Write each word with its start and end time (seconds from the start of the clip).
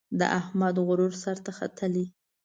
د 0.19 0.21
احمد 0.39 0.75
غرور 0.87 1.13
سر 1.23 1.37
ته 1.45 1.51
ختلی. 1.59 2.05